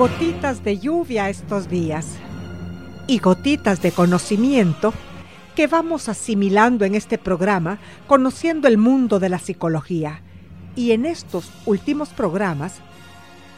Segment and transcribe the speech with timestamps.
[0.00, 2.06] Gotitas de lluvia estos días
[3.06, 4.94] y gotitas de conocimiento
[5.54, 10.22] que vamos asimilando en este programa, conociendo el mundo de la psicología.
[10.74, 12.76] Y en estos últimos programas,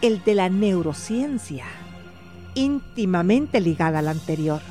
[0.01, 1.67] el de la neurociencia,
[2.57, 4.63] íntimamente ligada al anterior.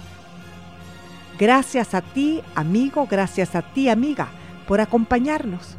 [1.40, 4.28] Gracias a ti, amigo, gracias a ti, amiga,
[4.68, 5.78] por acompañarnos.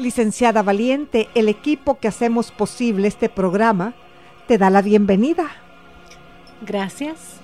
[0.00, 3.94] Licenciada Valiente, el equipo que hacemos posible este programa,
[4.46, 5.50] te da la bienvenida.
[6.62, 7.40] Gracias.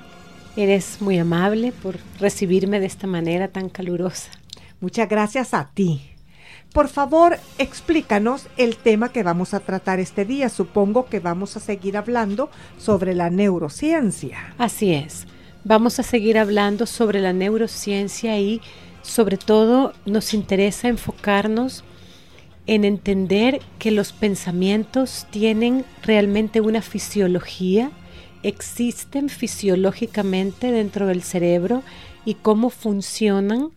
[0.56, 4.30] Eres muy amable por recibirme de esta manera tan calurosa.
[4.80, 6.02] Muchas gracias a ti.
[6.72, 10.48] Por favor, explícanos el tema que vamos a tratar este día.
[10.48, 14.54] Supongo que vamos a seguir hablando sobre la neurociencia.
[14.58, 15.26] Así es.
[15.64, 18.60] Vamos a seguir hablando sobre la neurociencia y
[19.02, 21.84] sobre todo nos interesa enfocarnos
[22.68, 27.90] en entender que los pensamientos tienen realmente una fisiología,
[28.42, 31.82] existen fisiológicamente dentro del cerebro
[32.26, 33.70] y cómo funcionan,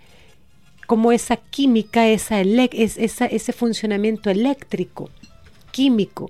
[0.88, 5.09] cómo esa química, esa, es, esa ese funcionamiento eléctrico,
[5.72, 6.30] químico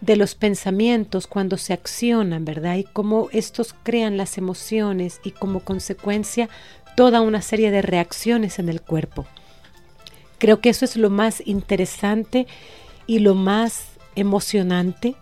[0.00, 2.76] de los pensamientos cuando se accionan, ¿verdad?
[2.76, 6.48] Y cómo estos crean las emociones y como consecuencia
[6.96, 9.26] toda una serie de reacciones en el cuerpo.
[10.38, 12.46] Creo que eso es lo más interesante
[13.06, 13.84] y lo más
[14.14, 15.16] emocionante,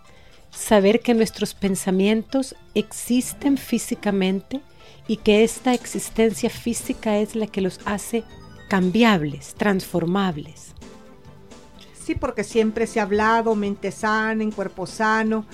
[0.51, 4.61] saber que nuestros pensamientos existen físicamente
[5.07, 8.23] y que esta existencia física es la que los hace
[8.69, 10.73] cambiables, transformables.
[12.03, 15.45] Sí, porque siempre se ha hablado mente sana, en cuerpo sano,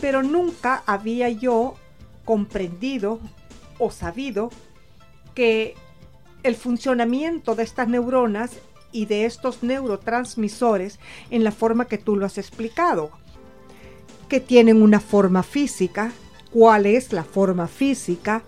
[0.00, 1.74] pero nunca había yo
[2.24, 3.20] comprendido
[3.78, 4.50] o sabido
[5.34, 5.74] que
[6.42, 8.52] el funcionamiento de estas neuronas
[8.96, 10.98] y de estos neurotransmisores
[11.30, 13.10] en la forma que tú lo has explicado,
[14.28, 16.12] que tienen una forma física,
[16.50, 18.42] cuál es la forma física,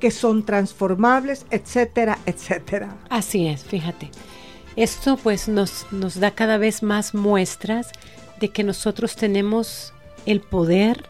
[0.00, 2.96] que son transformables, etcétera, etcétera.
[3.08, 4.10] Así es, fíjate.
[4.74, 7.92] Esto pues nos, nos da cada vez más muestras
[8.40, 9.92] de que nosotros tenemos
[10.26, 11.04] el poder,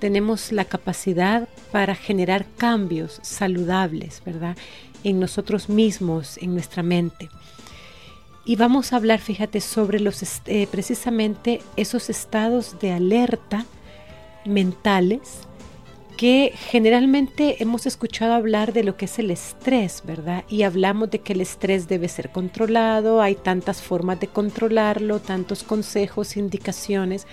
[0.00, 4.56] tenemos la capacidad para generar cambios saludables, ¿verdad?
[5.04, 7.28] En nosotros mismos, en nuestra mente.
[8.44, 13.66] Y vamos a hablar, fíjate, sobre los eh, precisamente esos estados de alerta
[14.44, 15.46] mentales
[16.16, 20.44] que generalmente hemos escuchado hablar de lo que es el estrés, ¿verdad?
[20.48, 25.62] Y hablamos de que el estrés debe ser controlado, hay tantas formas de controlarlo, tantos
[25.62, 27.26] consejos, indicaciones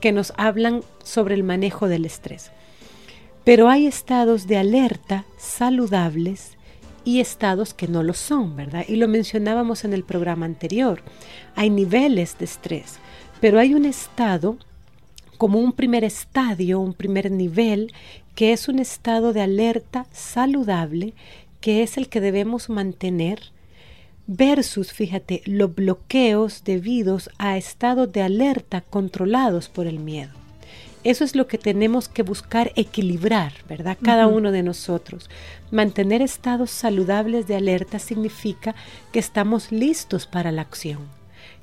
[0.00, 2.50] que nos hablan sobre el manejo del estrés.
[3.44, 6.56] Pero hay estados de alerta saludables
[7.04, 8.84] y estados que no lo son, ¿verdad?
[8.88, 11.02] Y lo mencionábamos en el programa anterior.
[11.56, 12.98] Hay niveles de estrés,
[13.40, 14.58] pero hay un estado
[15.38, 17.92] como un primer estadio, un primer nivel,
[18.34, 21.14] que es un estado de alerta saludable,
[21.60, 23.40] que es el que debemos mantener,
[24.26, 30.32] versus, fíjate, los bloqueos debidos a estados de alerta controlados por el miedo.
[31.02, 33.96] Eso es lo que tenemos que buscar equilibrar, ¿verdad?
[34.02, 35.30] Cada uno de nosotros.
[35.70, 38.74] Mantener estados saludables de alerta significa
[39.10, 40.98] que estamos listos para la acción,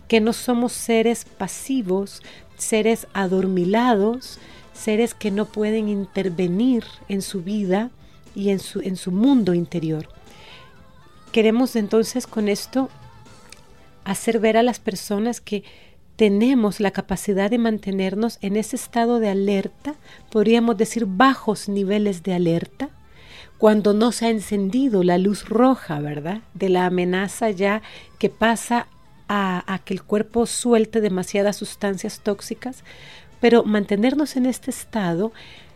[0.07, 2.23] que no somos seres pasivos,
[2.57, 4.39] seres adormilados,
[4.73, 7.91] seres que no pueden intervenir en su vida
[8.33, 10.09] y en su, en su mundo interior.
[11.31, 12.89] Queremos entonces con esto
[14.03, 15.63] hacer ver a las personas que
[16.17, 19.95] tenemos la capacidad de mantenernos en ese estado de alerta,
[20.31, 22.89] podríamos decir bajos niveles de alerta,
[23.59, 26.41] cuando no se ha encendido la luz roja, ¿verdad?
[26.53, 27.81] De la amenaza ya
[28.19, 28.87] que pasa
[29.27, 32.83] a, a, que el cuerpo suelte demasiadas sustancias tóxicas,
[33.39, 35.31] pero mantenernos en este estado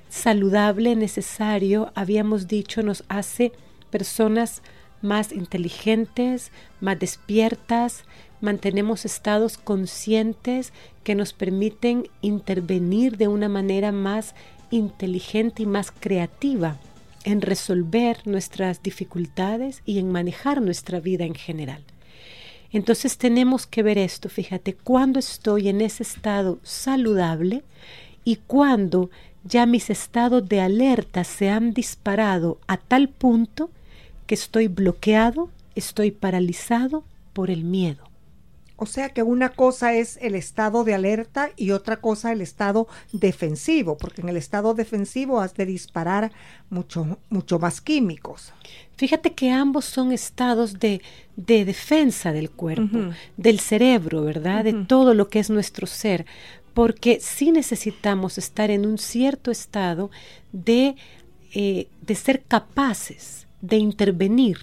[0.10, 3.52] saludable, necesario, habíamos dicho, nos hace
[3.92, 4.64] personas
[5.02, 8.04] más inteligentes, más despiertas,
[8.42, 14.36] mantenemos estados conscientes que nos permiten intervenir de una manera más
[14.72, 16.78] inteligente y más creativa
[17.24, 21.84] en resolver nuestras dificultades y en manejar nuestra vida en general.
[22.72, 27.64] Entonces tenemos que ver esto, fíjate, cuando estoy en ese estado saludable
[28.24, 29.10] y cuando
[29.44, 33.70] ya mis estados de alerta se han disparado a tal punto
[34.32, 38.06] que estoy bloqueado, estoy paralizado por el miedo.
[38.78, 42.88] O sea que una cosa es el estado de alerta y otra cosa el estado
[43.12, 46.32] defensivo, porque en el estado defensivo has de disparar
[46.70, 48.54] mucho, mucho más químicos.
[48.96, 51.02] Fíjate que ambos son estados de,
[51.36, 54.64] de defensa del cuerpo, del cerebro, ¿verdad?
[54.64, 56.26] De todo lo que es nuestro ser,
[56.74, 60.10] porque sí necesitamos estar en un cierto estado
[60.54, 60.96] de,
[61.54, 64.58] eh, de ser capaces de intervenir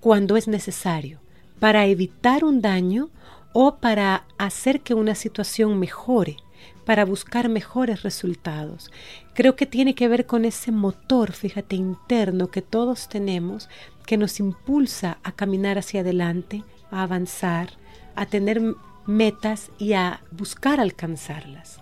[0.00, 1.20] cuando es necesario
[1.58, 3.10] para evitar un daño
[3.52, 6.36] o para hacer que una situación mejore,
[6.84, 8.90] para buscar mejores resultados.
[9.32, 13.68] Creo que tiene que ver con ese motor, fíjate, interno que todos tenemos,
[14.06, 17.70] que nos impulsa a caminar hacia adelante, a avanzar,
[18.16, 18.60] a tener
[19.06, 21.80] metas y a buscar alcanzarlas.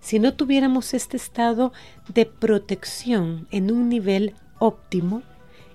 [0.00, 1.72] Si no tuviéramos este estado
[2.12, 5.22] de protección en un nivel óptimo,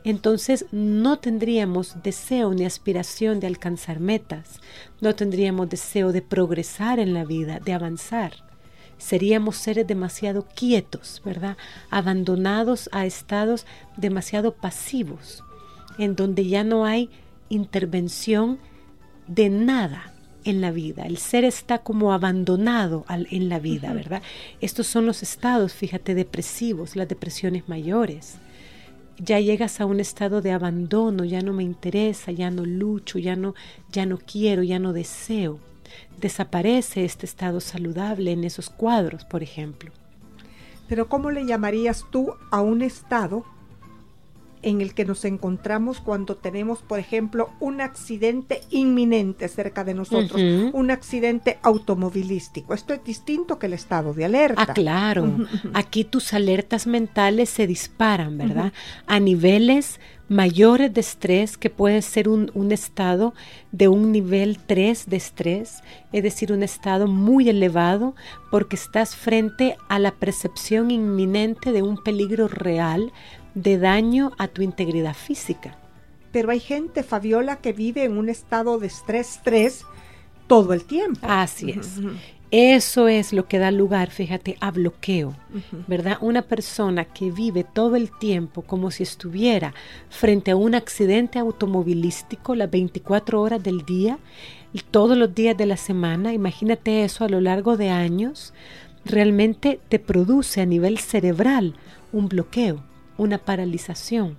[0.04, 4.62] entonces no tendríamos deseo ni aspiración de alcanzar metas,
[5.02, 8.34] no tendríamos deseo de progresar en la vida, de avanzar.
[8.98, 11.58] Seríamos seres demasiado quietos, ¿verdad?
[11.90, 13.66] Abandonados a estados
[13.98, 15.44] demasiado pasivos,
[15.98, 17.10] en donde ya no hay
[17.50, 18.60] intervención
[19.28, 20.14] de nada
[20.44, 21.04] en la vida.
[21.04, 24.22] El ser está como abandonado en la vida, ¿verdad?
[24.62, 28.38] Estos son los estados, fíjate, depresivos, las depresiones mayores
[29.20, 33.36] ya llegas a un estado de abandono, ya no me interesa, ya no lucho, ya
[33.36, 33.54] no,
[33.92, 35.60] ya no quiero, ya no deseo.
[36.20, 39.92] Desaparece este estado saludable en esos cuadros, por ejemplo.
[40.88, 43.46] Pero ¿cómo le llamarías tú a un estado
[44.62, 50.42] en el que nos encontramos cuando tenemos, por ejemplo, un accidente inminente cerca de nosotros,
[50.74, 52.74] un accidente automovilístico.
[52.74, 54.66] Esto es distinto que el estado de alerta.
[54.68, 55.38] Ah, claro.
[55.74, 58.74] Aquí tus alertas mentales se disparan, ¿verdad?
[59.08, 60.00] A niveles
[60.30, 63.34] mayores de estrés, que puede ser un, un, estado
[63.72, 65.82] de un nivel 3 de estrés,
[66.14, 68.16] es decir, un estado muy elevado,
[68.52, 73.12] porque estás frente a la percepción inminente de un peligro real,
[73.54, 75.78] de daño a tu integridad física.
[76.32, 79.86] Pero hay gente, Fabiola, que vive en un estado de estrés, estrés
[80.48, 81.20] todo el tiempo.
[81.28, 82.00] Así es.
[82.52, 85.36] Eso es lo que da lugar, fíjate, a bloqueo,
[85.88, 86.18] ¿verdad?
[86.20, 89.76] Una persona que vive todo el tiempo como si estuviera
[90.10, 94.18] frente a un accidente automovilístico las 24 horas del día,
[94.90, 98.52] todos los días de la semana, imagínate eso a lo largo de años,
[99.06, 101.76] realmente te produce a nivel cerebral
[102.12, 102.84] un bloqueo
[103.20, 104.38] una paralización.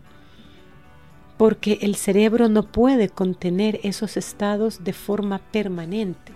[1.37, 6.35] porque el cerebro no puede contener esos estados de forma permanente.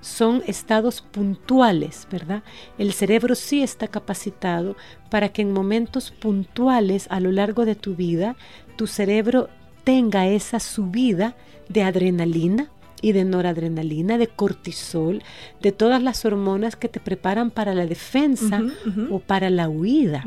[0.00, 2.42] Son estados puntuales, ¿verdad?
[2.78, 4.74] El cerebro sí está capacitado
[5.10, 8.36] para que en momentos puntuales a lo largo de tu vida,
[8.76, 9.50] tu cerebro
[9.84, 11.36] tenga esa subida
[11.68, 15.22] de adrenalina, y de noradrenalina, de cortisol,
[15.60, 18.62] de todas las hormonas que te preparan para la defensa
[19.10, 20.26] o para la huida.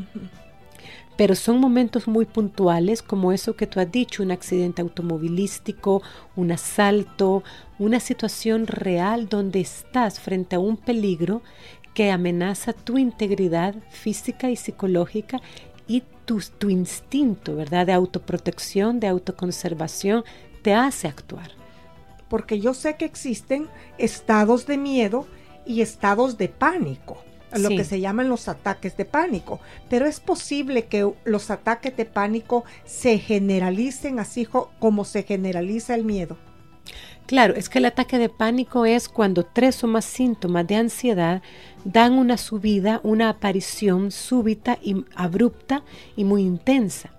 [1.18, 6.02] Pero son momentos muy puntuales como eso que tú has dicho, un accidente automovilístico,
[6.36, 7.44] un asalto,
[7.80, 11.42] una situación real donde estás frente a un peligro
[11.94, 15.42] que amenaza tu integridad física y psicológica
[15.88, 17.86] y tu, instinto, ¿verdad?
[17.86, 20.24] De autoprotección, de autoconservación,
[20.62, 21.62] te hace actuar
[22.32, 25.28] porque yo sé que existen estados de miedo
[25.66, 27.22] y estados de pánico,
[27.58, 32.06] lo que se llaman los ataques de pánico, pero es posible que los ataques de
[32.06, 34.48] pánico se generalicen así
[34.80, 36.38] como se generaliza el miedo.
[37.26, 41.42] Claro, es que el ataque de pánico es cuando tres o más síntomas de ansiedad
[41.86, 45.84] dan una subida, una aparición súbita y abrupta
[46.18, 47.12] y muy intensa.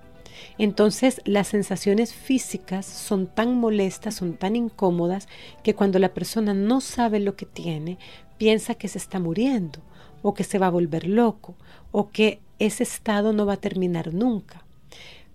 [0.59, 5.29] Entonces las sensaciones físicas son tan molestas, son tan incómodas,
[5.63, 7.99] que cuando la persona no sabe lo que tiene,
[8.39, 9.81] piensa que se está muriendo,
[10.23, 11.55] o que se va a volver loco,
[11.91, 14.65] o que ese estado no va a terminar nunca.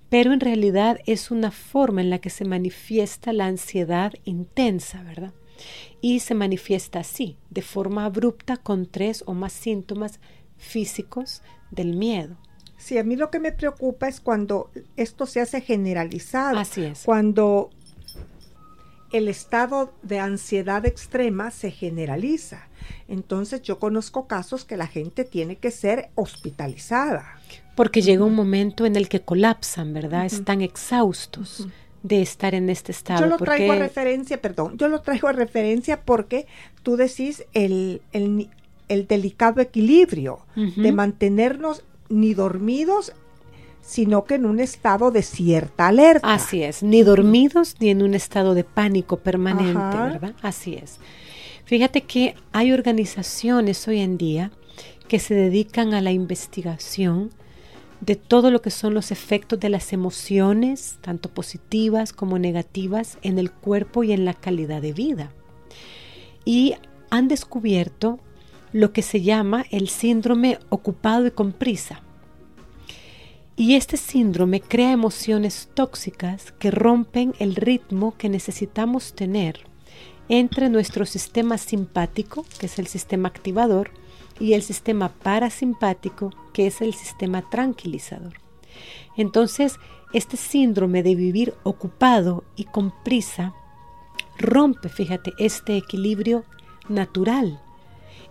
[0.10, 5.34] Pero en realidad es una forma en la que se manifiesta la ansiedad intensa, ¿verdad?
[6.00, 10.20] Y se manifiesta así, de forma abrupta, con tres o más síntomas
[10.58, 11.42] físicos
[11.72, 12.38] del miedo.
[12.78, 16.60] Sí, a mí lo que me preocupa es cuando esto se hace generalizado.
[16.60, 17.04] Así es.
[17.04, 17.72] Cuando
[19.12, 22.68] el estado de ansiedad extrema se generaliza.
[23.08, 27.40] Entonces yo conozco casos que la gente tiene que ser hospitalizada.
[27.76, 30.26] Porque llega un momento en el que colapsan, ¿verdad?
[30.26, 31.68] Están exhaustos.
[32.04, 33.22] de estar en este estado.
[33.22, 36.48] Yo lo traigo a referencia, perdón, yo lo traigo a referencia porque
[36.84, 43.14] tú decís el, el, delicado equilibrio de mantenernos ni dormidos,
[43.88, 46.34] sino que en un estado de cierta alerta.
[46.34, 50.36] Así es, ni dormidos ni en un estado de pánico permanente, ¿verdad?
[50.42, 51.00] Así es.
[51.64, 54.52] Fíjate que hay organizaciones hoy en día
[55.08, 57.32] que se dedican a la investigación
[58.02, 63.40] de todo lo que son los efectos de las emociones, tanto positivas como negativas, en
[63.40, 65.32] el cuerpo y en la calidad de vida.
[66.44, 66.76] Y
[67.10, 68.20] han descubierto
[68.74, 72.02] lo que se llama el síndrome ocupado y con prisa.
[73.60, 79.62] Y este síndrome crea emociones tóxicas que rompen el ritmo que necesitamos tener
[80.30, 83.90] entre nuestro sistema simpático, que es el sistema activador,
[84.40, 88.34] y el sistema parasimpático, que es el sistema tranquilizador.
[89.16, 89.80] Entonces,
[90.14, 93.56] este síndrome de vivir ocupado y con prisa
[94.38, 96.46] rompe, fíjate, este equilibrio
[96.90, 97.60] natural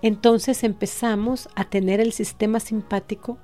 [0.03, 3.39] entonces empezamos a tener el sistema simpático,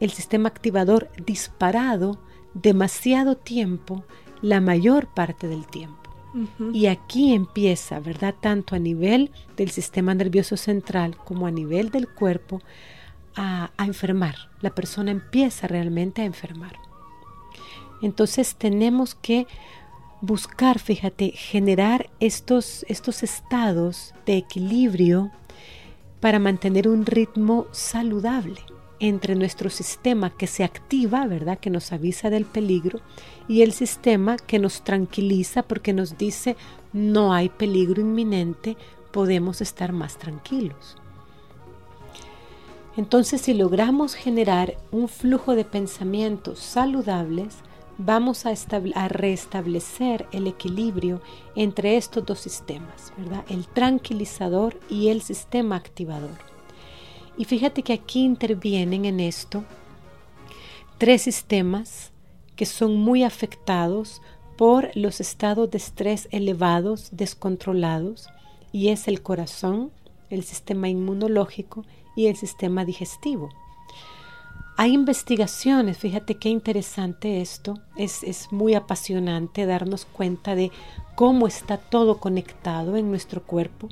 [0.00, 2.18] el sistema activador disparado
[2.54, 4.04] demasiado tiempo,
[4.42, 5.96] la mayor parte del tiempo.
[6.72, 8.34] Y aquí empieza, ¿verdad?
[8.38, 12.60] Tanto a nivel del sistema nervioso central como a nivel del cuerpo
[13.34, 14.36] a, a enfermar.
[14.60, 16.76] La persona empieza realmente a enfermar.
[18.02, 19.48] Entonces tenemos que
[20.20, 25.32] buscar, fíjate, generar estos, estos estados de equilibrio
[26.20, 28.60] para mantener un ritmo saludable
[29.00, 31.58] entre nuestro sistema que se activa, ¿verdad?
[31.58, 33.00] Que nos avisa del peligro
[33.48, 36.56] y el sistema que nos tranquiliza porque nos dice
[36.92, 38.76] no hay peligro inminente,
[39.12, 40.96] podemos estar más tranquilos.
[42.96, 47.58] Entonces, si logramos generar un flujo de pensamientos saludables,
[47.98, 48.54] vamos a,
[49.08, 51.20] restablecer el equilibrio
[51.54, 53.44] entre estos dos sistemas, ¿verdad?
[53.48, 56.57] El tranquilizador y el sistema activador.
[57.38, 59.64] Y fíjate que aquí intervienen en esto
[60.98, 62.10] tres sistemas
[62.56, 64.20] que son muy afectados
[64.56, 68.28] por los estados de estrés elevados, descontrolados,
[68.72, 69.92] y es el corazón,
[70.30, 71.84] el sistema inmunológico
[72.16, 73.50] y el sistema digestivo.
[74.76, 80.72] Hay investigaciones, fíjate qué interesante esto, es, es, muy apasionante darnos cuenta de
[81.14, 83.88] cómo está todo conectado en nuestro cuerpo,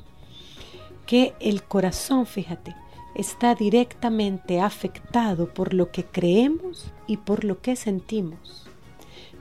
[1.05, 2.75] que el corazón, fíjate,
[3.17, 8.67] está directamente afectado por lo que creemos y por lo que sentimos.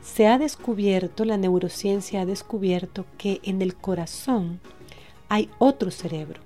[0.02, 4.61] Se ha descubierto, la neurociencia ha descubierto que en el corazón
[5.28, 6.40] hay otro cerebro.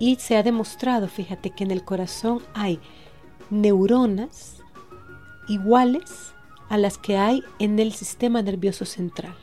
[0.00, 2.80] Y se ha demostrado, fíjate, que en el corazón hay
[3.48, 4.56] neuronas
[5.48, 6.34] iguales
[6.68, 9.36] a las que hay en el sistema nervioso central.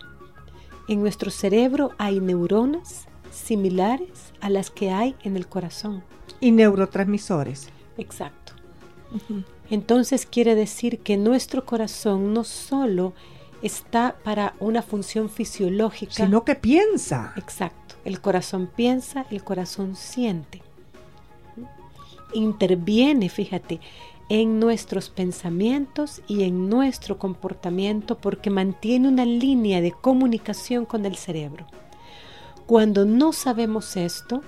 [0.90, 6.04] En nuestro cerebro hay neuronas similares a las que hay en el corazón.
[6.40, 7.70] Y neurotransmisores.
[7.98, 8.54] Exacto.
[9.70, 13.14] Entonces quiere decir que nuestro corazón no solo
[13.62, 17.34] está para una función fisiológica, sino que piensa.
[17.36, 17.96] Exacto.
[18.04, 20.62] El corazón piensa, el corazón siente.
[22.34, 23.80] Interviene, fíjate,
[24.30, 31.16] en nuestros pensamientos y en nuestro comportamiento porque mantiene una línea de comunicación con el
[31.16, 31.66] cerebro.
[32.66, 34.42] Cuando no sabemos esto,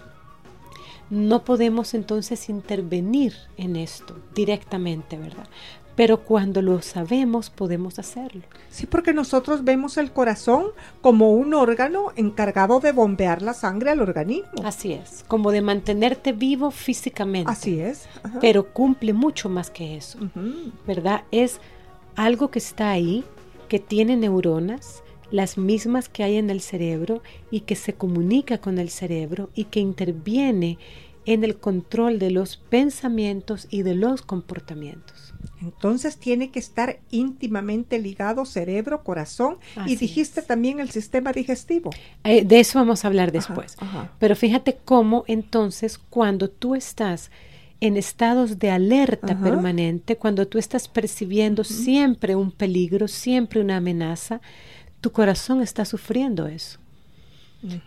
[1.10, 5.48] no podemos entonces intervenir en esto directamente, ¿verdad?
[5.96, 8.44] Pero cuando lo sabemos podemos hacerlo.
[8.70, 10.68] Sí, porque nosotros vemos el corazón
[11.02, 14.52] como un órgano encargado de bombear la sangre al organismo.
[14.64, 17.52] Así es, como de mantenerte vivo físicamente.
[17.52, 18.08] Así es.
[18.40, 20.20] Pero cumple mucho más que eso,
[20.86, 21.24] ¿verdad?
[21.32, 21.60] Es
[22.16, 23.24] algo que está ahí,
[23.68, 28.80] que tiene neuronas, las mismas que hay en el cerebro y que se comunica con
[28.80, 30.78] el cerebro y que interviene
[31.26, 35.34] en el control de los pensamientos y de los comportamientos.
[35.62, 41.90] Entonces tiene que estar íntimamente ligado cerebro, corazón y dijiste también el sistema digestivo.
[42.24, 43.76] Eh, de eso vamos a hablar después.
[44.20, 47.30] Pero fíjate cómo entonces cuando tú estás
[47.80, 54.42] en estados de alerta permanente, cuando tú estás percibiendo siempre un peligro, siempre una amenaza,
[55.08, 56.80] tu corazón está sufriendo eso.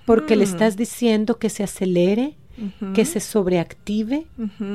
[0.07, 2.35] Porque le estás diciendo que se acelere,
[2.95, 4.27] que se sobreactive,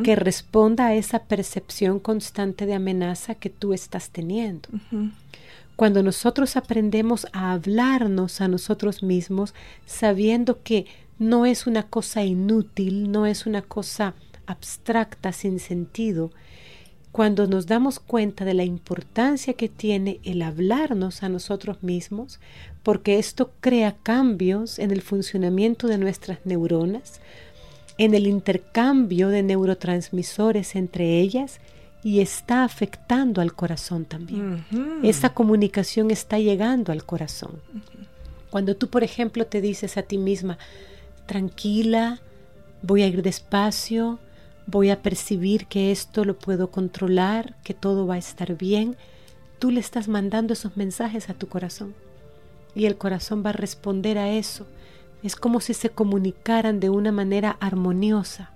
[0.03, 4.69] que responda a esa percepción constante de amenaza que tú estás teniendo.
[5.75, 9.55] Cuando nosotros aprendemos a hablarnos a nosotros mismos,
[9.87, 10.85] sabiendo que
[11.17, 14.13] no es una cosa inútil, no es una cosa
[14.45, 16.29] abstracta, sin sentido,
[17.15, 22.41] cuando nos damos cuenta de la importancia que tiene el hablarnos a nosotros mismos,
[22.83, 27.21] porque esto crea cambios en el funcionamiento de nuestras neuronas,
[27.97, 31.61] en el intercambio de neurotransmisores entre ellas
[32.03, 34.65] y está afectando al corazón también.
[35.01, 37.61] Esa comunicación está llegando al corazón.
[38.49, 40.57] Cuando tú, por ejemplo, te dices a ti misma,
[41.27, 42.19] tranquila,
[42.81, 44.19] voy a ir despacio,
[44.67, 48.97] voy a percibir que esto lo puedo controlar, que todo va a estar bien,
[49.59, 51.93] tú le estás mandando esos mensajes a tu corazón
[52.75, 54.67] y el corazón va a responder a eso.
[55.23, 58.51] Es como si se comunicaran de una manera armoniosa,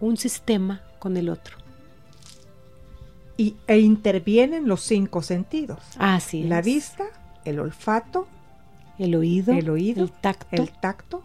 [0.00, 1.56] un sistema con el otro.
[3.38, 5.78] Y, e intervienen los cinco sentidos.
[5.98, 7.04] Así La vista,
[7.44, 8.26] el olfato,
[8.98, 11.22] el oído, el, oído, el tacto, el, tacto,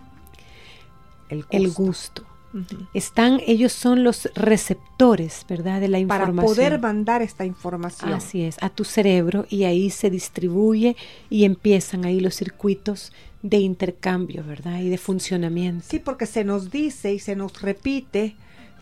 [1.30, 2.24] el El gusto.
[2.94, 5.80] Están, ellos son los receptores, ¿verdad?
[5.80, 6.36] De la información.
[6.36, 8.12] Para poder mandar esta información.
[8.14, 10.96] Así es, a tu cerebro y ahí se distribuye
[11.30, 14.80] y empiezan ahí los circuitos de intercambio, ¿verdad?
[14.80, 15.86] Y de funcionamiento.
[15.88, 18.36] Sí, porque se nos dice y se nos repite,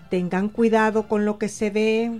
[0.10, 2.20] tengan cuidado con lo que se ve,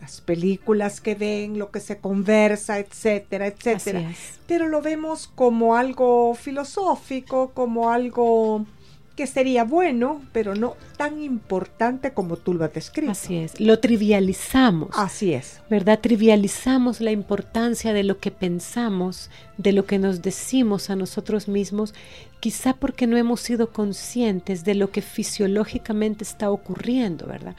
[0.00, 4.12] las películas que ven, lo que se conversa, etcétera, etcétera.
[4.46, 8.66] Pero lo vemos como algo filosófico, como algo
[9.16, 13.12] que sería bueno, pero no tan importante como tú lo has descrito.
[13.12, 14.90] Así es, lo trivializamos.
[14.92, 15.60] Así es.
[15.70, 16.00] ¿Verdad?
[16.00, 21.94] Trivializamos la importancia de lo que pensamos, de lo que nos decimos a nosotros mismos,
[22.40, 27.54] quizá porque no hemos sido conscientes de lo que fisiológicamente está ocurriendo, ¿verdad?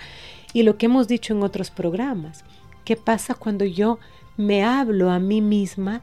[0.52, 2.44] Y lo que hemos dicho en otros programas,
[2.84, 3.98] ¿qué pasa cuando yo
[4.36, 6.02] me hablo a mí misma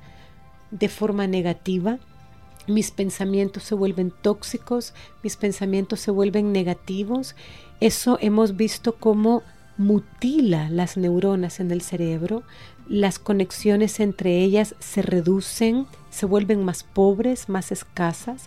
[0.70, 1.98] de forma negativa?
[2.66, 7.35] Mis pensamientos se vuelven tóxicos, mis pensamientos se vuelven negativos.
[7.81, 9.42] Eso hemos visto cómo
[9.77, 12.42] mutila las neuronas en el cerebro,
[12.88, 18.46] las conexiones entre ellas se reducen, se vuelven más pobres, más escasas,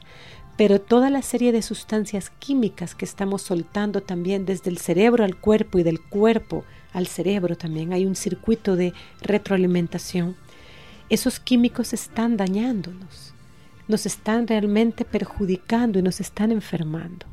[0.58, 5.36] pero toda la serie de sustancias químicas que estamos soltando también desde el cerebro al
[5.36, 10.38] cuerpo y del cuerpo al cerebro también hay un circuito de retroalimentación.
[11.10, 13.34] Esos químicos están dañándonos
[13.87, 17.25] nos están realmente perjudicando y nos están enfermando.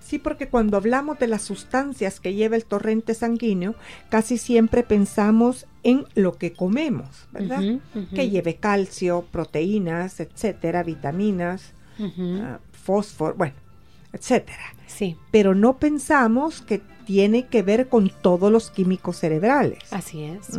[0.00, 3.74] Sí, porque cuando hablamos de las sustancias que lleva el torrente sanguíneo,
[4.08, 7.80] casi siempre pensamos en lo que comemos, ¿verdad?
[8.14, 13.54] Que lleve calcio, proteínas, etcétera, vitaminas, ah, fósforo, bueno,
[14.12, 14.74] etcétera.
[14.86, 15.16] Sí.
[15.32, 19.78] Pero no pensamos que tiene que ver con todos los químicos cerebrales.
[19.92, 20.58] Así es.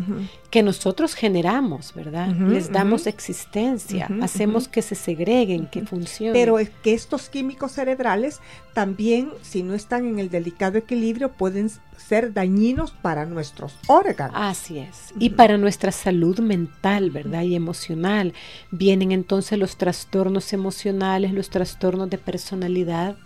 [0.50, 2.30] Que nosotros generamos, ¿verdad?
[2.30, 6.34] Les damos existencia, hacemos que se segreguen, que funcionen.
[6.34, 8.40] Pero es que estos químicos cerebrales
[8.74, 14.38] también, si no están en el delicado equilibrio, pueden ser dañinos para nuestros órganos.
[14.40, 15.14] Así es.
[15.20, 17.42] Y para nuestra salud mental, ¿verdad?
[17.42, 18.34] Y emocional.
[18.72, 23.18] Vienen entonces los trastornos emocionales, los trastornos de personalidad,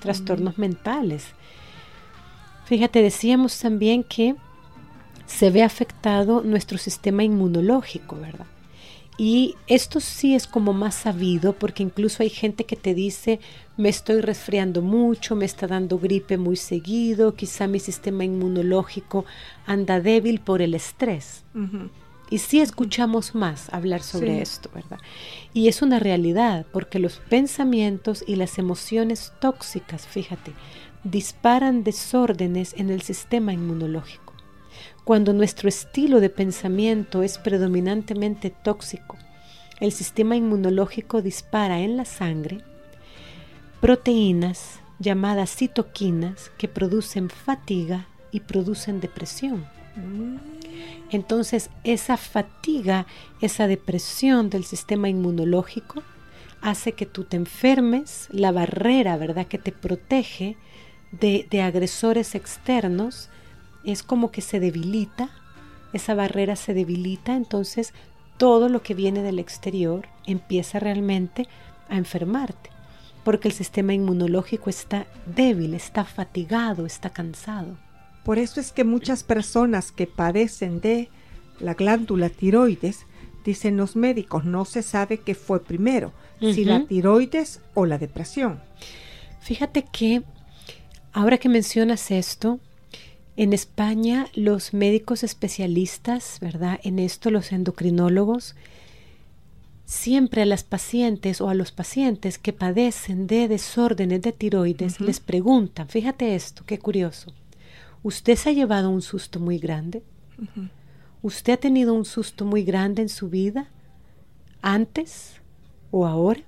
[0.00, 1.34] trastornos mentales.
[2.70, 4.36] Fíjate, decíamos también que
[5.26, 8.46] se ve afectado nuestro sistema inmunológico, ¿verdad?
[9.18, 13.40] Y esto sí es como más sabido porque incluso hay gente que te dice,
[13.76, 19.24] me estoy resfriando mucho, me está dando gripe muy seguido, quizá mi sistema inmunológico
[19.66, 21.42] anda débil por el estrés.
[22.30, 24.42] Y sí escuchamos más hablar sobre Sí.
[24.42, 25.00] esto, ¿verdad?
[25.52, 30.52] Y es una realidad, porque los pensamientos y las emociones tóxicas, fíjate,
[31.04, 34.34] disparan desórdenes en el sistema inmunológico.
[35.04, 39.16] Cuando nuestro estilo de pensamiento es predominantemente tóxico,
[39.80, 42.62] el sistema inmunológico dispara en la sangre
[43.80, 49.66] proteínas llamadas citoquinas que producen fatiga y producen depresión.
[51.10, 53.06] Entonces, esa fatiga,
[53.40, 56.02] esa depresión del sistema inmunológico
[56.60, 60.56] hace que tú te enfermes, la barrera, ¿verdad?, que te protege
[61.12, 63.28] de, de agresores externos,
[63.84, 65.30] es como que se debilita,
[65.92, 67.92] esa barrera se debilita, entonces
[68.36, 71.46] todo lo que viene del exterior empieza realmente
[71.88, 72.70] a enfermarte,
[73.24, 77.76] porque el sistema inmunológico está débil, está fatigado, está cansado.
[78.24, 81.10] Por eso es que muchas personas que padecen de
[81.58, 83.06] la glándula tiroides,
[83.44, 88.60] dicen los médicos, no se sabe qué fue primero, si la tiroides o la depresión.
[89.40, 90.22] Fíjate que
[91.12, 92.60] ahora que mencionas esto,
[93.36, 96.78] en España los médicos especialistas, ¿verdad?
[96.82, 98.54] En esto los endocrinólogos,
[99.86, 105.20] siempre a las pacientes o a los pacientes que padecen de desórdenes de tiroides les
[105.20, 107.32] preguntan, fíjate esto, qué curioso,
[108.02, 110.02] ¿usted se ha llevado un susto muy grande?
[111.22, 113.68] ¿Usted ha tenido un susto muy grande en su vida?
[114.62, 115.40] ¿Antes
[115.90, 116.42] o ahora?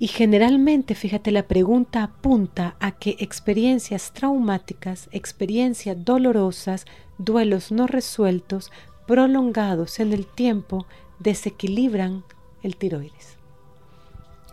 [0.00, 6.86] Y generalmente, fíjate, la pregunta apunta a que experiencias traumáticas, experiencias dolorosas,
[7.18, 8.70] duelos no resueltos,
[9.08, 10.86] prolongados en el tiempo,
[11.18, 12.22] desequilibran
[12.62, 13.38] el tiroides.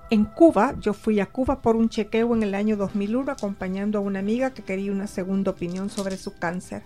[0.10, 4.01] En Cuba, yo fui a Cuba por un chequeo en el año 2001 acompañando a
[4.01, 6.84] una amiga que quería una segunda opinión sobre su cáncer.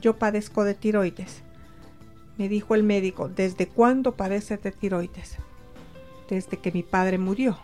[0.00, 1.42] Yo padezco de tiroides.
[2.38, 5.36] Me dijo el médico, ¿desde cuándo padeces de tiroides?
[6.28, 7.58] Desde que mi padre murió.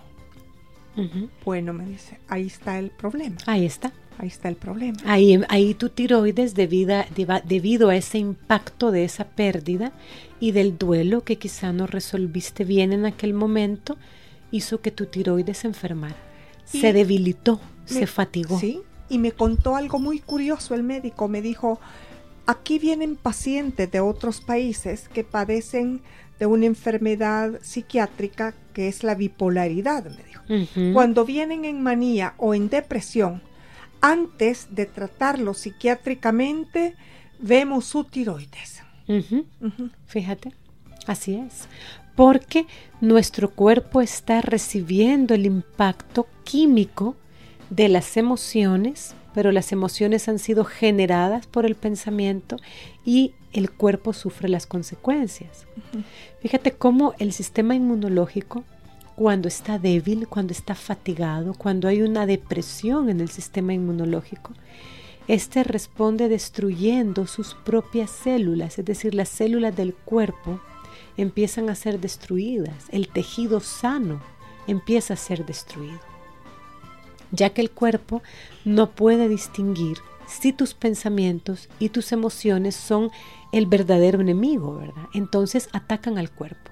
[1.44, 3.36] Bueno, me dice, ahí está el problema.
[3.46, 3.92] Ahí está.
[4.18, 4.98] Ahí está el problema.
[5.04, 9.92] Ahí, ahí tu tiroides, debida- deba- debido a ese impacto de esa pérdida
[10.40, 13.96] y del duelo que quizá no resolviste bien en aquel momento,
[14.50, 16.16] hizo que tu tiroides se enfermara.
[16.72, 18.58] Y se debilitó, se fatigó.
[18.58, 21.28] Sí, y me contó algo muy curioso el médico.
[21.28, 21.78] Me dijo,
[22.44, 26.00] aquí vienen pacientes de otros países que padecen
[26.38, 30.94] de una enfermedad psiquiátrica que es la bipolaridad, me dijo.
[30.94, 33.42] Cuando vienen en manía o en depresión,
[34.00, 36.94] antes de tratarlo psiquiátricamente,
[37.38, 38.82] vemos su tiroides.
[40.06, 40.52] Fíjate,
[41.06, 41.68] así es.
[42.14, 42.66] Porque
[43.00, 47.16] nuestro cuerpo está recibiendo el impacto químico
[47.70, 52.56] de las emociones, pero las emociones han sido generadas por el pensamiento
[53.04, 55.66] y el cuerpo sufre las consecuencias.
[56.40, 58.64] Fíjate cómo el sistema inmunológico,
[59.16, 64.52] cuando está débil, cuando está fatigado, cuando hay una depresión en el sistema inmunológico,
[65.26, 70.60] este responde destruyendo sus propias células, es decir, las células del cuerpo
[71.18, 74.22] empiezan a ser destruidas, el tejido sano
[74.66, 76.00] empieza a ser destruido,
[77.30, 78.22] ya que el cuerpo
[78.64, 83.10] no puede distinguir si tus pensamientos y tus emociones son
[83.52, 85.08] el verdadero enemigo, ¿verdad?
[85.14, 86.70] Entonces atacan al cuerpo.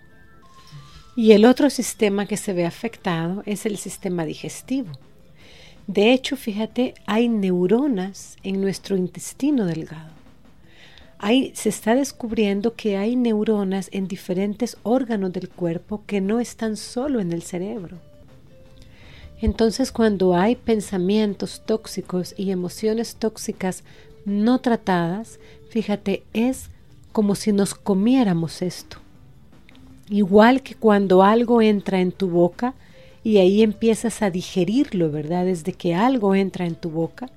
[1.16, 4.92] Y el otro sistema que se ve afectado es el sistema digestivo.
[5.86, 10.10] De hecho, fíjate, hay neuronas en nuestro intestino delgado.
[11.18, 16.76] Hay, se está descubriendo que hay neuronas en diferentes órganos del cuerpo que no están
[16.76, 17.98] solo en el cerebro.
[19.40, 23.84] Entonces, cuando hay pensamientos tóxicos y emociones tóxicas
[24.24, 26.70] no tratadas, fíjate, es
[27.12, 28.98] como si nos comiéramos esto.
[30.08, 32.74] Igual que cuando algo entra en tu boca
[33.24, 35.46] y ahí empiezas a digerirlo, ¿verdad?
[35.46, 37.28] Desde que algo entra en tu boca,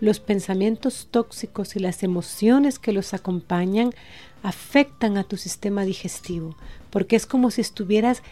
[0.00, 3.92] los pensamientos tóxicos y las emociones que los acompañan
[4.42, 6.56] afectan a tu sistema digestivo,
[6.90, 8.22] porque es como si estuvieras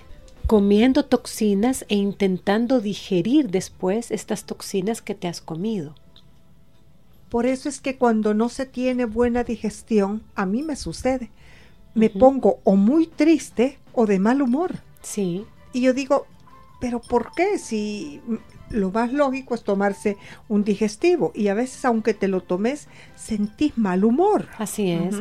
[0.46, 5.94] comiendo toxinas e intentando digerir después estas toxinas que te has comido.
[7.28, 11.30] Por eso es que cuando no se tiene buena digestión, a mí me sucede.
[11.94, 14.76] Me pongo o muy triste o de mal humor.
[15.02, 15.44] Sí.
[15.72, 16.26] Y yo digo,
[16.80, 17.58] pero ¿por qué?
[17.58, 18.20] Si
[18.70, 20.16] lo más lógico es tomarse
[20.48, 24.48] un digestivo y a veces aunque te lo tomes, sentís mal humor.
[24.58, 25.16] Así es.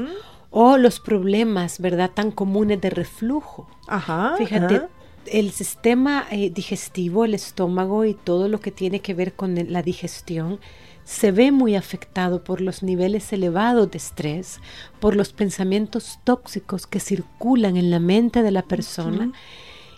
[0.49, 2.11] O los problemas, ¿verdad?
[2.13, 3.67] Tan comunes de reflujo.
[3.87, 4.35] Ajá.
[4.37, 4.89] Fíjate, ajá.
[5.27, 9.81] El sistema eh, digestivo, el estómago y todo lo que tiene que ver con la
[9.81, 10.59] digestión
[11.05, 14.59] se ve muy afectado por los niveles elevados de estrés,
[14.99, 19.33] por los pensamientos tóxicos que circulan en la mente de la persona.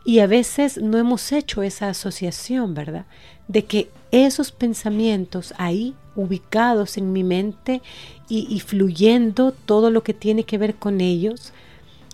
[0.03, 3.05] Y a veces no hemos hecho esa asociación, ¿verdad?
[3.47, 7.81] De que esos pensamientos ahí, ubicados en mi mente
[8.29, 11.53] y, y fluyendo todo lo que tiene que ver con ellos,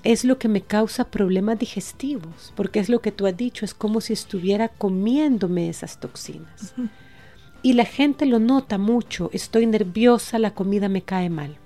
[0.04, 3.74] es lo que me causa problemas digestivos, porque es lo que tú has dicho, es
[3.74, 6.74] como si estuviera comiéndome esas toxinas.
[7.64, 11.58] Y la gente lo nota mucho, estoy nerviosa, la comida me cae mal.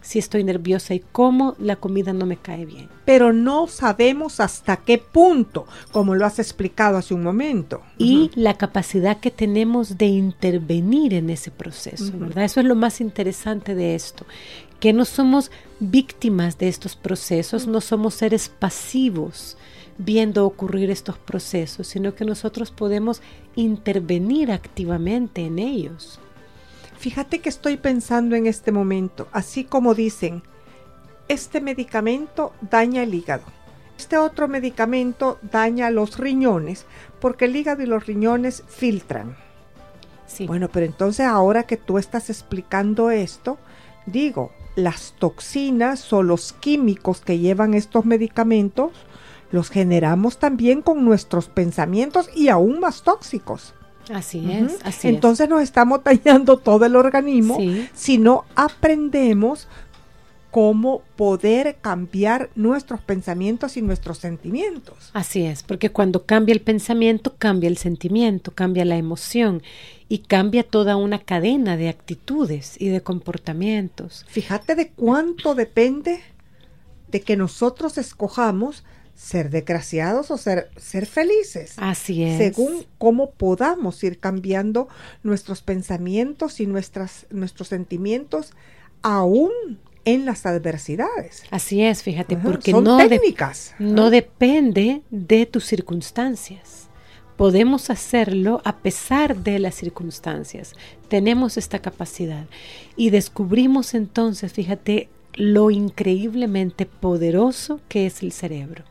[0.00, 2.88] Si estoy nerviosa y como, la comida no me cae bien.
[3.04, 7.82] Pero no sabemos hasta qué punto, como lo has explicado hace un momento.
[7.98, 12.12] y la capacidad que tenemos de intervenir en ese proceso.
[12.14, 12.44] ¿verdad?
[12.44, 14.26] Eso es lo más interesante de esto,
[14.80, 19.56] que no somos víctimas de estos procesos, no somos seres pasivos
[19.98, 23.22] viendo ocurrir estos procesos, sino que nosotros podemos
[23.54, 26.20] intervenir activamente en ellos.
[26.98, 30.42] Fíjate que estoy pensando en este momento, así como dicen,
[31.28, 33.44] este medicamento daña el hígado.
[33.98, 36.84] Este otro medicamento daña los riñones,
[37.20, 39.36] porque el hígado y los riñones filtran.
[40.26, 43.58] Sí, Bueno, pero entonces ahora que tú estás explicando esto,
[44.06, 48.92] digo, las toxinas o los químicos que llevan estos medicamentos
[49.50, 53.74] los generamos también con nuestros pensamientos y aún más tóxicos.
[54.12, 54.66] así Ujú.
[54.66, 59.68] es, así Entonces nos estamos dañando todo el organismo Sí, si no aprendemos
[60.56, 65.10] cómo poder cambiar nuestros pensamientos y nuestros sentimientos.
[65.12, 69.62] Así es, porque cuando cambia el pensamiento, cambia el sentimiento, cambia la emoción
[70.08, 74.24] y cambia toda una cadena de actitudes y de comportamientos.
[74.28, 76.22] Fíjate de cuánto depende
[77.08, 78.82] de que nosotros escojamos
[79.14, 81.74] ser desgraciados o ser, ser felices.
[81.76, 82.38] Así es.
[82.38, 84.88] Según cómo podamos ir cambiando
[85.22, 88.54] nuestros pensamientos y nuestras, nuestros sentimientos
[89.02, 89.50] aún
[90.06, 91.42] en las adversidades.
[91.50, 93.74] Así es, fíjate, Ajá, porque Son no, de- técnicas.
[93.78, 96.88] no depende de tus circunstancias.
[97.36, 100.72] Podemos hacerlo a pesar de las circunstancias.
[101.08, 102.46] Tenemos esta capacidad.
[102.96, 108.84] Y descubrimos entonces, fíjate, lo increíblemente poderoso que es el cerebro.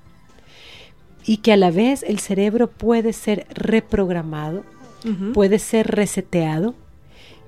[1.25, 4.63] Y que a la vez el cerebro puede ser reprogramado,
[5.33, 6.75] puede ser reseteado,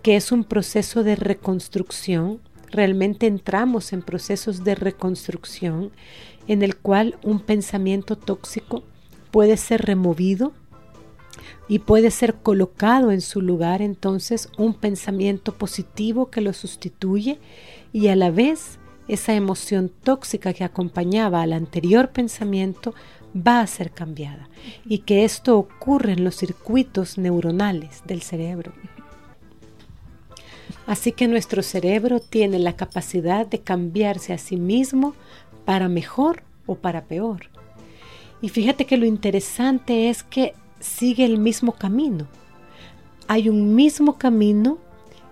[0.01, 2.39] que es un proceso de reconstrucción.
[2.71, 5.91] Realmente entramos en procesos de reconstrucción
[6.47, 8.83] en el cual un pensamiento tóxico
[9.31, 10.53] puede ser removido
[11.67, 17.39] y puede ser colocado en su lugar entonces un pensamiento positivo que lo sustituye
[17.91, 22.93] y a la vez esa emoción tóxica que acompañaba al anterior pensamiento
[23.35, 24.49] va a ser cambiada
[24.85, 28.73] y que esto ocurre en los circuitos neuronales del cerebro.
[30.87, 35.13] Así que nuestro cerebro tiene la capacidad de cambiarse a sí mismo
[35.65, 37.49] para mejor o para peor.
[38.41, 42.27] Y fíjate que lo interesante es que sigue el mismo camino.
[43.27, 44.77] Hay un mismo camino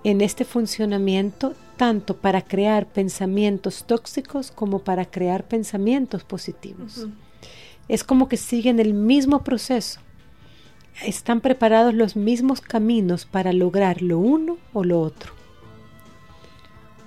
[0.04, 7.08] en este funcionamiento tanto para crear pensamientos tóxicos como para crear pensamientos positivos.
[7.88, 10.02] Es como que siguen el mismo proceso.
[11.06, 15.35] Están preparados los mismos caminos para lograr lo uno o lo otro.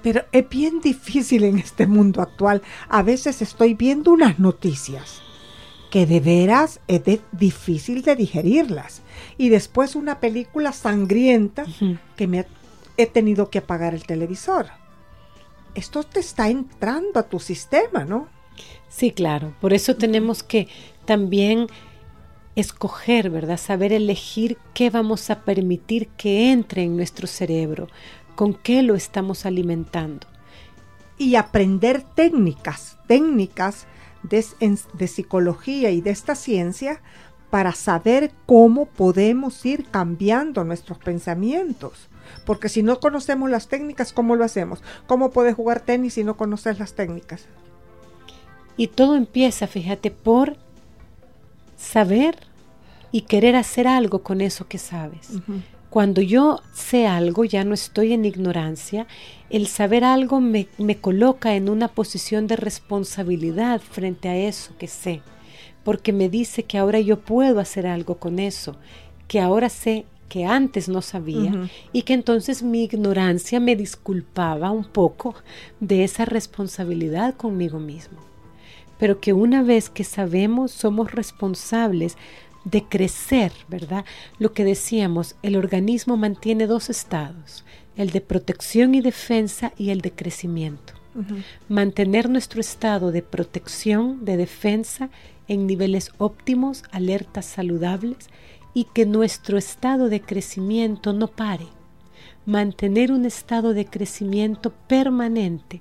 [0.02, 2.62] Pero es bien difícil en este mundo actual.
[2.88, 5.22] A veces estoy viendo unas noticias
[5.90, 9.02] que de veras es de- difícil de digerirlas.
[9.38, 11.64] Y después una película sangrienta
[12.16, 12.46] que me ha-
[12.96, 14.66] he tenido que apagar el televisor.
[15.74, 18.28] Esto te está entrando a tu sistema, ¿no?
[18.88, 19.54] Sí, claro.
[19.60, 20.68] Por eso tenemos que
[21.04, 21.68] también
[22.56, 23.56] escoger, ¿verdad?
[23.58, 27.88] Saber elegir qué vamos a permitir que entre en nuestro cerebro,
[28.38, 30.28] con qué lo estamos alimentando.
[31.20, 33.88] y aprender técnicas, técnicas
[34.22, 37.00] de, psicología y de esta ciencia
[37.50, 42.08] para saber cómo podemos ir cambiando nuestros pensamientos.
[42.46, 44.84] Porque si no conocemos las técnicas, ¿cómo lo hacemos?
[45.08, 47.46] ¿Cómo puedes jugar tenis si no conoces las técnicas?
[48.76, 50.56] Y todo empieza, fíjate, por
[51.76, 52.38] saber
[53.10, 55.30] y querer hacer algo con eso que sabes.
[55.90, 59.06] Cuando yo sé algo, ya no estoy en ignorancia,
[59.48, 64.86] el saber algo me, me coloca en una posición de responsabilidad frente a eso que
[64.86, 65.22] sé
[65.88, 68.76] porque me dice que ahora yo puedo hacer algo con eso,
[69.26, 74.84] que ahora sé que antes no sabía y que entonces mi ignorancia me disculpaba un
[74.84, 75.34] poco
[75.80, 78.18] de esa responsabilidad conmigo mismo.
[78.98, 82.18] Pero que una vez que sabemos somos responsables
[82.70, 84.04] de crecer, ¿verdad?
[84.38, 87.64] Lo que decíamos, el organismo mantiene dos estados,
[87.96, 90.94] el de protección y defensa y el de crecimiento.
[91.68, 95.10] Mantener nuestro estado de protección, de defensa
[95.48, 98.28] en niveles óptimos, alertas saludables
[98.72, 101.66] y que nuestro estado de crecimiento no pare.
[102.46, 105.80] Mantener un estado de crecimiento permanente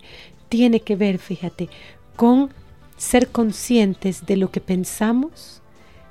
[0.50, 1.70] tiene que ver, fíjate,
[2.16, 2.50] con
[2.96, 5.62] ser conscientes de lo que pensamos,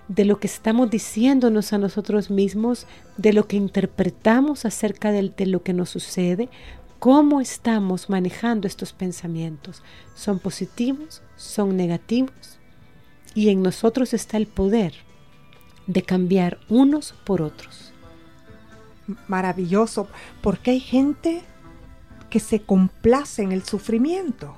[0.08, 5.46] de lo que estamos diciéndonos a nosotros mismos, de lo que interpretamos acerca de, de,
[5.46, 6.48] lo que nos sucede,
[6.98, 9.82] cómo estamos manejando estos pensamientos.
[10.14, 11.22] ¿Son positivos?
[11.36, 12.56] ¿Son negativos?
[13.36, 14.94] y en nosotros está el poder
[15.86, 17.92] de cambiar unos por otros.
[19.28, 20.08] Maravilloso,
[20.40, 21.42] porque hay gente
[22.30, 24.56] que se complace en el sufrimiento,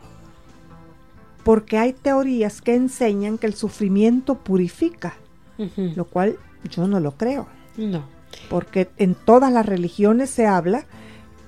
[1.42, 5.16] porque hay teorías que enseñan que el sufrimiento purifica,
[5.58, 6.38] lo cual
[6.70, 7.46] yo no lo creo.
[7.76, 8.04] No.
[8.48, 10.86] Porque en todas las religiones se habla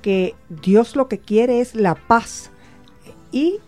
[0.02, 2.50] que Dios lo que quiere es la paz
[3.32, 3.58] y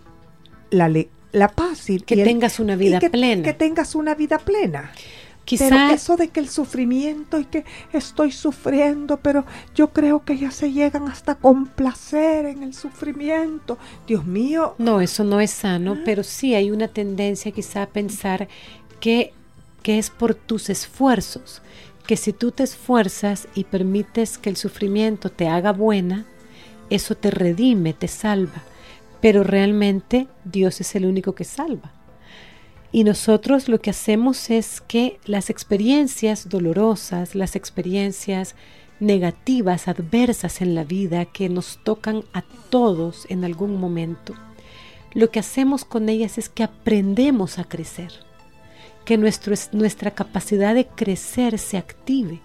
[0.70, 0.90] la,
[1.32, 1.90] la paz.
[1.90, 3.42] Y, que tengas una vida plena.
[3.42, 4.92] Que tengas una vida plena.
[5.44, 10.50] Pero eso de que el sufrimiento y que estoy sufriendo, pero yo creo que ya
[10.50, 13.76] se llegan hasta complacer en el sufrimiento.
[14.06, 14.74] Dios mío.
[14.78, 16.02] No, eso no es sano, ah.
[16.04, 18.48] pero sí hay una tendencia quizá a pensar
[19.00, 19.34] que,
[19.82, 21.62] que es por tus esfuerzos,
[22.06, 26.26] que si tú te esfuerzas y permites que el sufrimiento te haga buena,
[26.90, 28.62] eso te redime, te salva
[29.22, 31.92] pero realmente Dios es el único que salva.
[32.90, 38.54] Y nosotros lo que hacemos es que las experiencias dolorosas, las experiencias
[39.00, 44.34] negativas, adversas en la vida que nos tocan a todos en algún momento,
[45.14, 48.12] lo que hacemos con ellas es que aprendemos a crecer,
[49.04, 52.40] que nuestra capacidad de crecer se active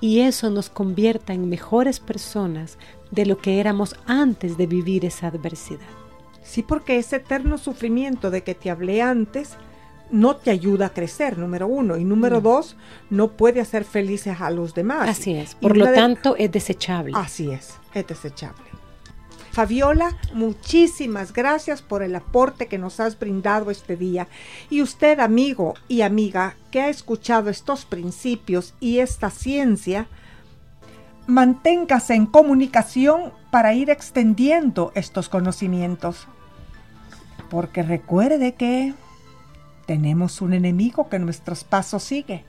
[0.00, 2.78] y eso nos convierta en mejores personas
[3.10, 5.86] de lo que éramos antes de vivir esa adversidad.
[6.42, 9.56] Sí, porque ese eterno sufrimiento de que te hablé antes
[10.10, 11.96] no te ayuda a crecer, número uno.
[11.96, 12.76] Y número dos,
[13.10, 15.08] no puede hacer felices a los demás.
[15.08, 15.56] Así es.
[15.56, 17.12] Por lo tanto, es desechable.
[17.16, 18.64] Así es, es desechable.
[19.56, 24.28] Fabiola, muchísimas gracias por el aporte que nos has brindado este día.
[24.68, 30.08] Y usted, amigo y amiga, que ha escuchado estos principios y esta ciencia,
[31.26, 36.28] manténgase en comunicación para ir extendiendo estos conocimientos.
[37.48, 38.92] Porque recuerde que
[39.86, 42.44] tenemos un enemigo que nuestros pasos sigue.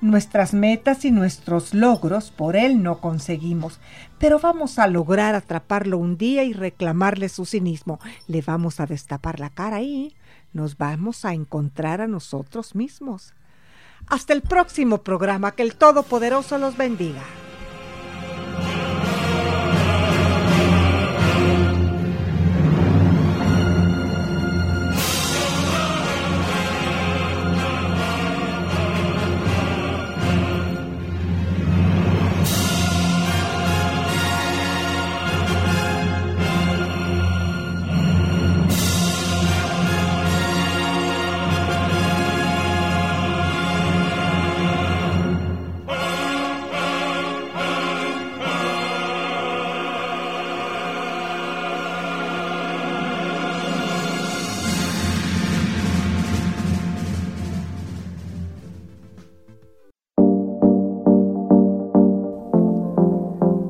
[0.00, 3.80] Nuestras metas y nuestros logros por él no conseguimos,
[4.18, 7.98] pero vamos a lograr atraparlo un día y reclamarle su cinismo.
[8.28, 10.14] Le vamos a destapar la cara y
[10.52, 13.34] nos vamos a encontrar a nosotros mismos.
[14.06, 17.22] Hasta el próximo programa, que el Todopoderoso los bendiga.